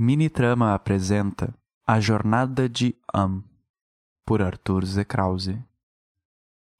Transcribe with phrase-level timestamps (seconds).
[0.00, 1.52] Minitrama apresenta
[1.84, 3.42] A Jornada de Am,
[4.24, 5.04] por Arthur Z.
[5.04, 5.60] Krause.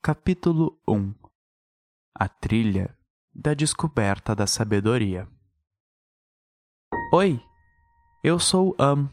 [0.01, 1.13] Capítulo 1
[2.15, 2.97] A Trilha
[3.35, 5.27] da Descoberta da Sabedoria.
[7.13, 7.43] Oi,
[8.23, 9.11] eu sou Am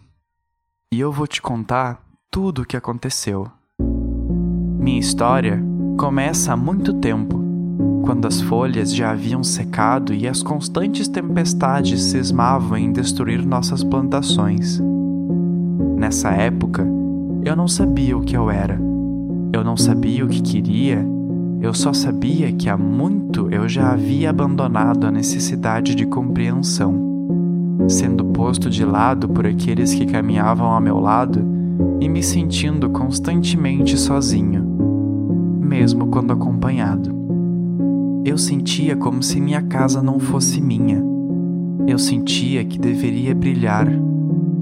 [0.94, 3.52] e eu vou te contar tudo o que aconteceu.
[3.80, 5.60] Minha história
[5.98, 7.45] começa há muito tempo
[8.06, 14.80] quando as folhas já haviam secado e as constantes tempestades cismavam em destruir nossas plantações.
[15.98, 16.88] Nessa época,
[17.44, 18.80] eu não sabia o que eu era.
[19.52, 21.04] Eu não sabia o que queria.
[21.60, 26.94] Eu só sabia que há muito eu já havia abandonado a necessidade de compreensão,
[27.88, 31.44] sendo posto de lado por aqueles que caminhavam ao meu lado
[32.00, 34.64] e me sentindo constantemente sozinho,
[35.60, 37.15] mesmo quando acompanhado.
[38.26, 41.00] Eu sentia como se minha casa não fosse minha.
[41.86, 43.88] Eu sentia que deveria brilhar,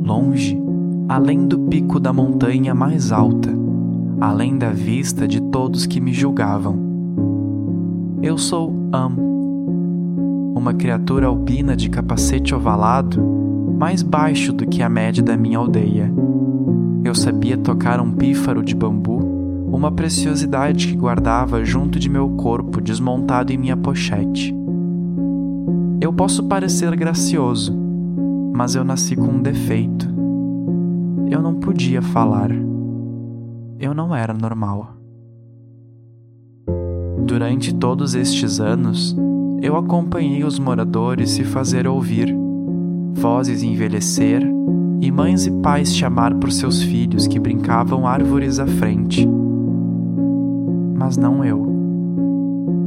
[0.03, 0.61] longe,
[1.07, 3.49] além do pico da montanha mais alta,
[4.19, 6.77] além da vista de todos que me julgavam.
[8.21, 9.15] Eu sou Am,
[10.53, 13.23] uma criatura albina de capacete ovalado,
[13.79, 16.11] mais baixo do que a média da minha aldeia.
[17.01, 19.32] Eu sabia tocar um pífaro de bambu
[19.73, 24.55] uma preciosidade que guardava junto de meu corpo desmontado em minha pochete.
[25.99, 27.75] Eu posso parecer gracioso,
[28.53, 30.07] mas eu nasci com um defeito.
[31.27, 32.51] Eu não podia falar.
[33.79, 34.95] Eu não era normal.
[37.25, 39.17] Durante todos estes anos,
[39.59, 42.31] eu acompanhei os moradores se fazer ouvir,
[43.15, 44.43] vozes envelhecer
[45.01, 49.27] e mães e pais chamar por seus filhos que brincavam árvores à frente
[50.95, 51.65] mas não eu.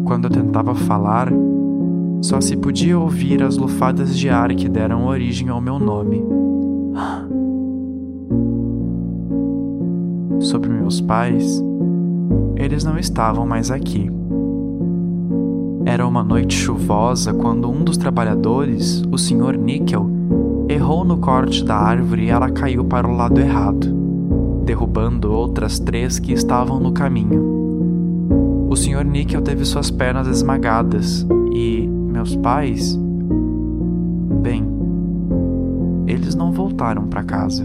[0.04, 1.32] Quando eu tentava falar,
[2.22, 6.24] só se podia ouvir as lufadas de ar que deram origem ao meu nome.
[10.40, 11.62] Sobre meus pais,
[12.56, 14.10] eles não estavam mais aqui.
[15.84, 19.56] Era uma noite chuvosa quando um dos trabalhadores, o Sr.
[19.56, 20.10] Níquel,
[20.68, 23.86] errou no corte da árvore e ela caiu para o lado errado,
[24.64, 27.55] derrubando outras três que estavam no caminho.
[28.76, 29.06] O Sr.
[29.06, 32.94] Níquel teve suas pernas esmagadas e meus pais.
[34.42, 34.66] Bem,
[36.06, 37.64] eles não voltaram para casa.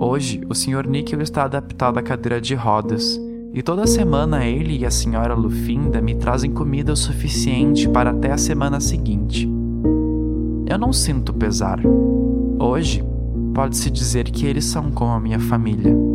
[0.00, 0.84] Hoje, o Sr.
[0.88, 3.20] Níquel está adaptado à cadeira de rodas
[3.54, 5.32] e toda semana ele e a Sra.
[5.32, 9.48] Lufinda me trazem comida o suficiente para até a semana seguinte.
[10.66, 11.80] Eu não sinto pesar.
[12.58, 13.04] Hoje,
[13.54, 16.09] pode-se dizer que eles são como a minha família.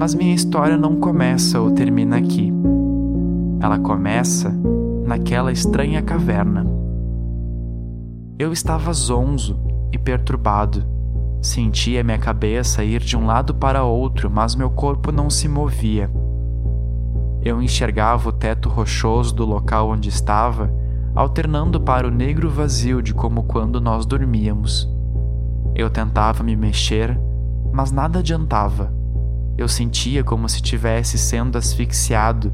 [0.00, 2.50] Mas minha história não começa ou termina aqui.
[3.60, 4.50] Ela começa
[5.04, 6.66] naquela estranha caverna.
[8.38, 9.60] Eu estava zonzo
[9.92, 10.86] e perturbado.
[11.42, 16.10] Sentia minha cabeça ir de um lado para outro, mas meu corpo não se movia.
[17.42, 20.72] Eu enxergava o teto rochoso do local onde estava,
[21.14, 24.88] alternando para o negro vazio de como quando nós dormíamos.
[25.74, 27.20] Eu tentava me mexer,
[27.70, 28.98] mas nada adiantava.
[29.60, 32.50] Eu sentia como se estivesse sendo asfixiado,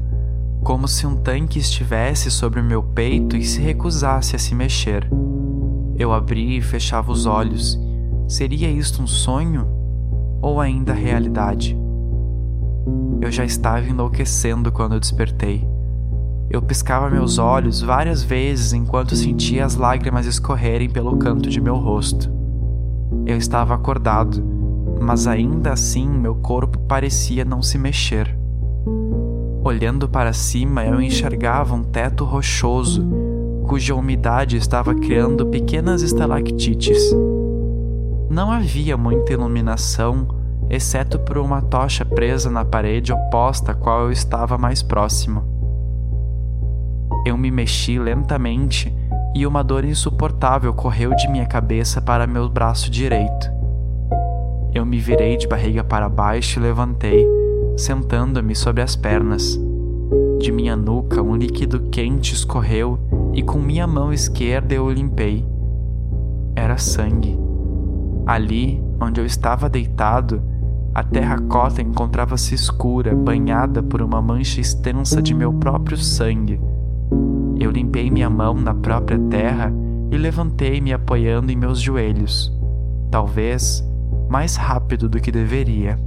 [0.61, 5.09] como se um tanque estivesse sobre o meu peito e se recusasse a se mexer.
[5.97, 7.79] Eu abria e fechava os olhos.
[8.27, 9.65] Seria isto um sonho
[10.41, 11.77] ou ainda realidade?
[13.21, 15.65] Eu já estava enlouquecendo quando despertei.
[16.49, 21.77] Eu piscava meus olhos várias vezes enquanto sentia as lágrimas escorrerem pelo canto de meu
[21.77, 22.29] rosto.
[23.25, 24.56] Eu estava acordado
[25.01, 28.37] mas ainda assim meu corpo parecia não se mexer.
[29.63, 33.05] Olhando para cima, eu enxergava um teto rochoso,
[33.67, 37.13] cuja umidade estava criando pequenas estalactites.
[38.29, 40.27] Não havia muita iluminação,
[40.69, 45.43] exceto por uma tocha presa na parede oposta à qual eu estava mais próximo.
[47.25, 48.95] Eu me mexi lentamente
[49.35, 53.56] e uma dor insuportável correu de minha cabeça para meu braço direito.
[54.87, 57.27] Me virei de barriga para baixo e levantei,
[57.75, 59.59] sentando-me sobre as pernas.
[60.39, 62.97] De minha nuca um líquido quente escorreu
[63.33, 65.45] e com minha mão esquerda eu o limpei.
[66.55, 67.37] Era sangue.
[68.25, 70.41] Ali, onde eu estava deitado,
[70.95, 76.61] a terracota encontrava-se escura, banhada por uma mancha extensa de meu próprio sangue.
[77.59, 79.69] Eu limpei minha mão na própria terra
[80.09, 82.55] e levantei-me apoiando em meus joelhos.
[83.11, 83.86] Talvez
[84.29, 85.97] mais rápido do que deveria.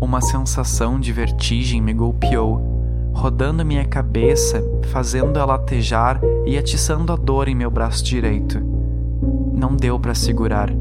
[0.00, 4.62] Uma sensação de vertigem me golpeou, rodando minha cabeça,
[4.92, 8.60] fazendo-a latejar e atiçando a dor em meu braço direito.
[9.52, 10.72] Não deu para segurar.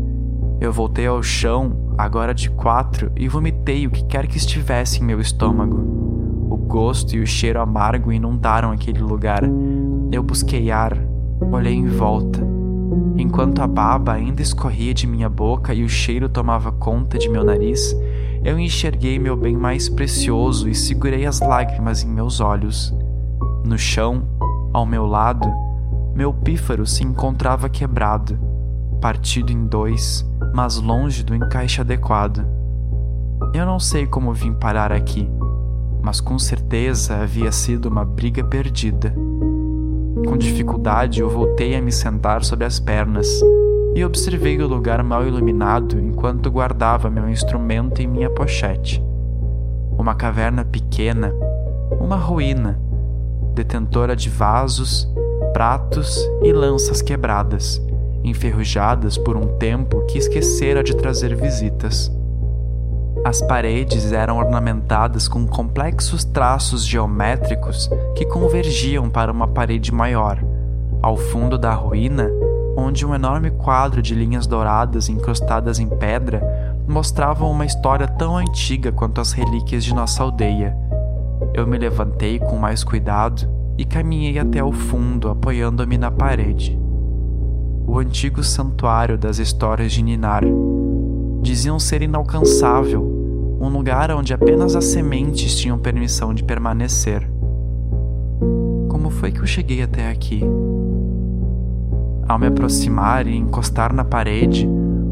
[0.59, 5.05] Eu voltei ao chão, agora de quatro, e vomitei o que quer que estivesse em
[5.05, 5.77] meu estômago.
[6.49, 9.43] O gosto e o cheiro amargo inundaram aquele lugar.
[10.11, 10.97] Eu busquei ar,
[11.51, 12.56] olhei em volta.
[13.17, 17.43] Enquanto a baba ainda escorria de minha boca e o cheiro tomava conta de meu
[17.43, 17.95] nariz,
[18.43, 22.93] eu enxerguei meu bem mais precioso e segurei as lágrimas em meus olhos.
[23.65, 24.23] No chão,
[24.71, 25.51] ao meu lado,
[26.15, 28.39] meu pífaro se encontrava quebrado,
[29.01, 30.23] partido em dois,
[30.53, 32.45] mas longe do encaixe adequado.
[33.53, 35.27] Eu não sei como vim parar aqui,
[36.03, 39.13] mas com certeza havia sido uma briga perdida.
[40.27, 43.27] Com dificuldade, eu voltei a me sentar sobre as pernas
[43.95, 49.01] e observei o lugar mal iluminado enquanto guardava meu instrumento em minha pochete.
[49.97, 51.33] Uma caverna pequena,
[51.97, 52.77] uma ruína,
[53.55, 55.07] detentora de vasos,
[55.53, 57.81] pratos e lanças quebradas,
[58.21, 62.11] enferrujadas por um tempo que esquecera de trazer visitas.
[63.27, 70.41] As paredes eram ornamentadas com complexos traços geométricos que convergiam para uma parede maior.
[71.01, 72.31] Ao fundo da ruína,
[72.77, 76.41] onde um enorme quadro de linhas douradas incrustadas em pedra
[76.87, 80.73] mostravam uma história tão antiga quanto as relíquias de nossa aldeia.
[81.53, 83.45] Eu me levantei com mais cuidado
[83.77, 86.79] e caminhei até o fundo, apoiando-me na parede.
[87.85, 90.45] O antigo santuário das histórias de Ninar.
[91.41, 93.16] Diziam ser inalcançável,
[93.59, 97.27] um lugar onde apenas as sementes tinham permissão de permanecer.
[98.87, 100.43] Como foi que eu cheguei até aqui?
[102.27, 104.67] Ao me aproximar e encostar na parede,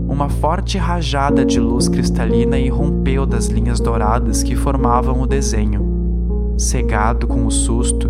[0.08, 6.54] uma forte rajada de luz cristalina irrompeu das linhas douradas que formavam o desenho.
[6.58, 8.10] Cegado com o susto,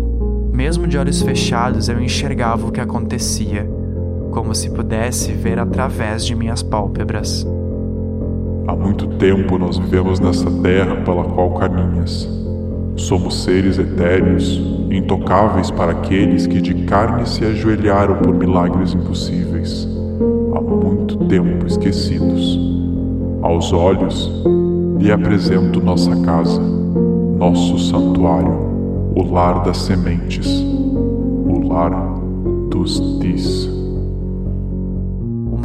[0.52, 3.68] mesmo de olhos fechados eu enxergava o que acontecia,
[4.30, 7.46] como se pudesse ver através de minhas pálpebras.
[8.66, 12.28] Há muito tempo nós vivemos nessa terra pela qual caminhas.
[12.96, 14.60] Somos seres etéreos,
[14.90, 19.86] intocáveis para aqueles que de carne se ajoelharam por milagres impossíveis,
[20.54, 22.58] há muito tempo esquecidos.
[23.40, 24.32] Aos olhos,
[24.98, 26.60] lhe apresento nossa casa,
[27.38, 31.92] nosso santuário, o lar das sementes, o lar
[32.70, 33.65] dos Tis.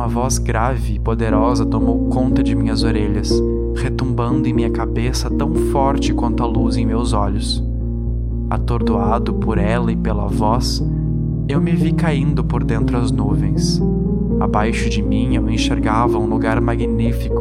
[0.01, 3.31] Uma voz grave e poderosa tomou conta de minhas orelhas
[3.75, 7.63] retumbando em minha cabeça tão forte quanto a luz em meus olhos.
[8.49, 10.83] Atordoado por ela e pela voz,
[11.47, 13.79] eu me vi caindo por dentro as nuvens.
[14.39, 17.39] Abaixo de mim eu enxergava um lugar magnífico,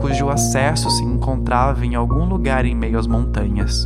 [0.00, 3.84] cujo acesso se encontrava em algum lugar em meio às montanhas.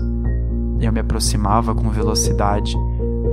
[0.78, 2.76] Eu me aproximava com velocidade,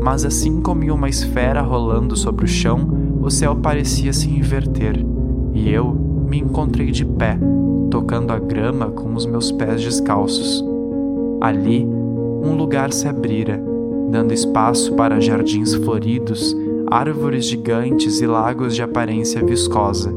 [0.02, 2.97] mas assim como uma esfera rolando sobre o chão,
[3.28, 5.06] o céu parecia se inverter,
[5.54, 7.38] e eu me encontrei de pé,
[7.92, 10.64] tocando a grama com os meus pés descalços.
[11.42, 13.62] Ali, um lugar se abrira,
[14.10, 16.56] dando espaço para jardins floridos,
[16.90, 20.10] árvores gigantes e lagos de aparência viscosa,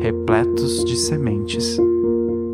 [0.00, 1.78] repletos de sementes.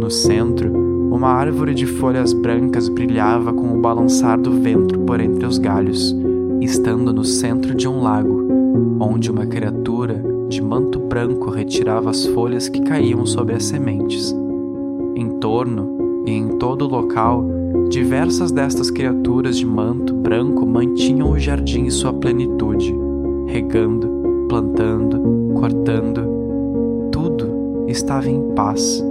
[0.00, 0.72] No centro,
[1.12, 6.16] uma árvore de folhas brancas brilhava com o balançar do vento por entre os galhos,
[6.60, 8.39] estando no centro de um lago,
[9.00, 14.34] onde uma criatura de manto branco retirava as folhas que caíam sobre as sementes.
[15.14, 17.44] Em torno e em todo o local,
[17.88, 22.94] diversas destas criaturas de manto branco mantinham o jardim em sua plenitude,
[23.46, 24.08] regando,
[24.48, 25.20] plantando,
[25.54, 26.22] cortando.
[27.12, 29.04] Tudo estava em paz.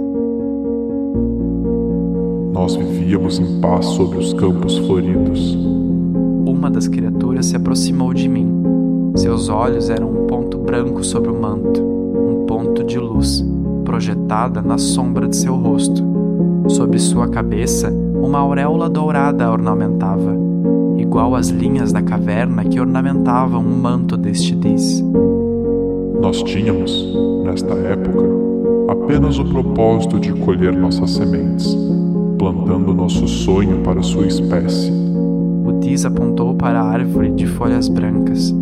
[2.52, 5.54] Nós vivíamos em paz sobre os campos floridos.
[6.46, 8.59] Uma das criaturas se aproximou de mim.
[9.14, 13.44] Seus olhos eram um ponto branco sobre o manto, um ponto de luz
[13.84, 16.02] projetada na sombra de seu rosto.
[16.68, 20.36] Sobre sua cabeça, uma auréola dourada a ornamentava,
[20.96, 25.04] igual às linhas da caverna que ornamentavam o manto deste Dis.
[26.20, 26.92] Nós tínhamos,
[27.44, 28.24] nesta época,
[28.88, 31.76] apenas o propósito de colher nossas sementes,
[32.38, 34.92] plantando nosso sonho para sua espécie.
[35.64, 38.54] O Dis apontou para a árvore de folhas brancas,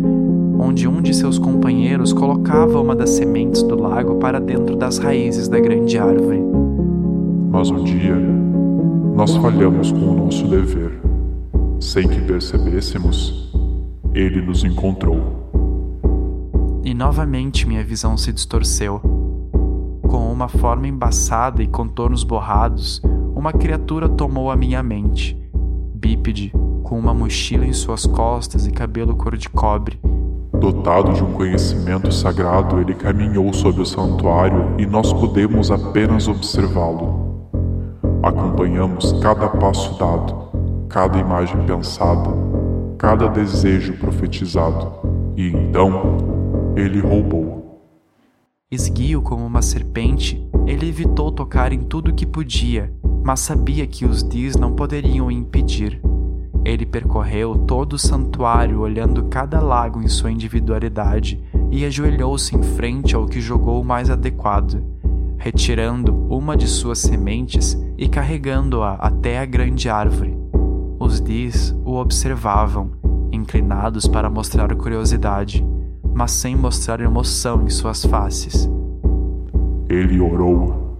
[0.59, 5.47] onde um de seus companheiros colocava uma das sementes do lago para dentro das raízes
[5.47, 6.43] da grande árvore.
[7.49, 8.15] Mas um dia,
[9.15, 10.99] nós falhamos com o nosso dever.
[11.79, 13.53] Sem que percebêssemos,
[14.13, 15.39] ele nos encontrou.
[16.83, 18.99] E novamente minha visão se distorceu.
[20.01, 23.01] Com uma forma embaçada e contornos borrados,
[23.33, 25.37] uma criatura tomou a minha mente.
[25.95, 26.51] Bípede,
[26.83, 29.99] com uma mochila em suas costas e cabelo cor de cobre,
[30.59, 37.47] Dotado de um conhecimento sagrado, ele caminhou sobre o santuário e nós pudemos apenas observá-lo.
[38.21, 42.29] Acompanhamos cada passo dado, cada imagem pensada,
[42.97, 44.91] cada desejo profetizado,
[45.37, 46.17] e então
[46.75, 47.79] ele roubou.
[48.69, 54.21] Esguio como uma serpente, ele evitou tocar em tudo que podia, mas sabia que os
[54.21, 56.01] Dis não poderiam o impedir.
[56.65, 63.15] Ele percorreu todo o santuário olhando cada lago em sua individualidade e ajoelhou-se em frente
[63.15, 64.83] ao que jogou o mais adequado,
[65.37, 70.37] retirando uma de suas sementes e carregando-a até a grande árvore.
[70.99, 72.91] Os Dis o observavam,
[73.31, 75.65] inclinados para mostrar curiosidade,
[76.13, 78.69] mas sem mostrar emoção em suas faces.
[79.87, 80.99] Ele orou.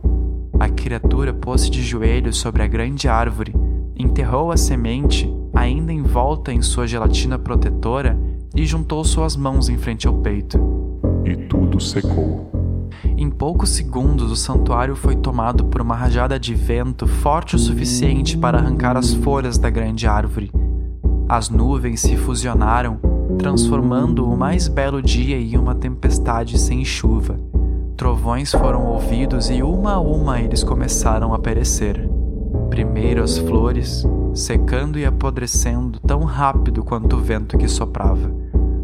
[0.60, 3.54] A criatura pôs-se de joelhos sobre a grande árvore,
[3.98, 8.18] enterrou a semente ainda envolta em sua gelatina protetora,
[8.56, 10.60] e juntou suas mãos em frente ao peito.
[11.24, 12.50] E tudo secou.
[13.16, 18.38] Em poucos segundos, o santuário foi tomado por uma rajada de vento forte o suficiente
[18.38, 20.52] para arrancar as folhas da grande árvore.
[21.28, 22.98] As nuvens se fusionaram,
[23.38, 27.40] transformando o mais belo dia em uma tempestade sem chuva.
[27.96, 32.10] Trovões foram ouvidos e uma a uma eles começaram a perecer.
[32.70, 38.32] Primeiro as flores, secando e apodrecendo tão rápido quanto o vento que soprava.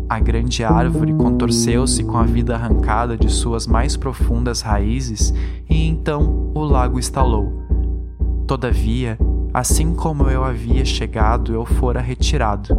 [0.07, 5.33] A grande árvore contorceu-se com a vida arrancada de suas mais profundas raízes
[5.67, 7.51] e então o lago estalou.
[8.45, 9.17] Todavia,
[9.51, 12.77] assim como eu havia chegado, eu fora retirado.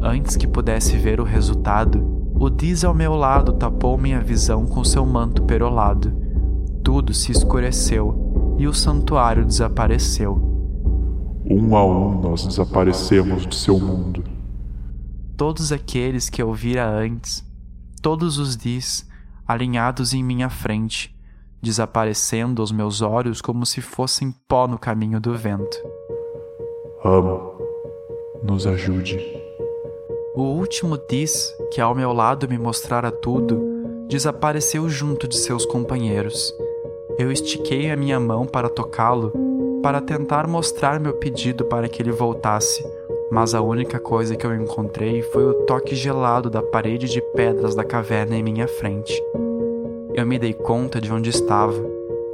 [0.00, 4.84] Antes que pudesse ver o resultado, o Diz ao meu lado tapou minha visão com
[4.84, 6.12] seu manto perolado.
[6.84, 10.49] Tudo se escureceu e o santuário desapareceu.
[11.50, 14.22] Um a um nós desaparecemos de seu mundo.
[15.36, 17.44] Todos aqueles que eu vira antes,
[18.00, 19.04] todos os dias,
[19.48, 21.12] alinhados em minha frente,
[21.60, 25.76] desaparecendo aos meus olhos como se fossem pó no caminho do vento.
[27.04, 27.58] Amo,
[28.44, 29.18] nos ajude.
[30.36, 36.54] O último diz que ao meu lado me mostrara tudo, desapareceu junto de seus companheiros
[37.20, 39.30] eu estiquei a minha mão para tocá-lo,
[39.82, 42.84] para tentar mostrar meu pedido para que ele voltasse,
[43.30, 47.74] mas a única coisa que eu encontrei foi o toque gelado da parede de pedras
[47.74, 49.22] da caverna em minha frente.
[50.14, 51.80] Eu me dei conta de onde estava,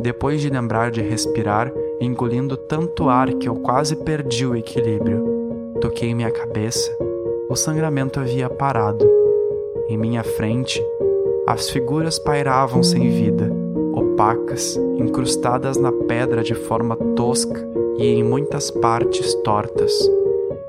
[0.01, 5.25] depois de lembrar de respirar, engolindo tanto ar que eu quase perdi o equilíbrio.
[5.81, 6.91] Toquei minha cabeça.
[7.49, 9.09] O sangramento havia parado.
[9.89, 10.83] Em minha frente,
[11.47, 17.67] as figuras pairavam sem vida opacas, incrustadas na pedra de forma tosca
[17.99, 19.93] e em muitas partes tortas.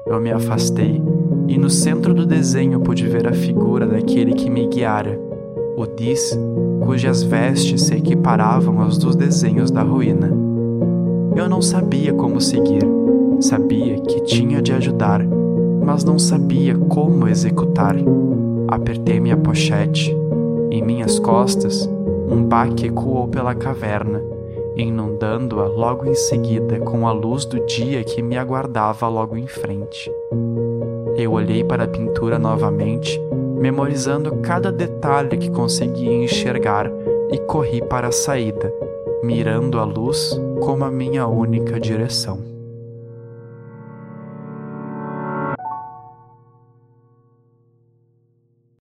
[0.05, 1.01] Eu me afastei
[1.47, 5.19] e no centro do desenho pude ver a figura daquele que me guiara,
[5.77, 6.37] o Dis,
[6.85, 10.31] cujas vestes se equiparavam aos dos desenhos da ruína.
[11.35, 12.83] Eu não sabia como seguir,
[13.39, 15.21] sabia que tinha de ajudar,
[15.85, 17.95] mas não sabia como executar.
[18.67, 20.15] Apertei minha pochete.
[20.69, 21.89] Em minhas costas
[22.27, 24.21] um baque ecoou pela caverna,
[24.75, 30.11] inundando-a logo em seguida com a luz do dia que me aguardava logo em frente.
[31.15, 33.19] Eu olhei para a pintura novamente,
[33.59, 36.91] memorizando cada detalhe que conseguia enxergar
[37.31, 38.71] e corri para a saída,
[39.23, 42.56] mirando a luz como a minha única direção.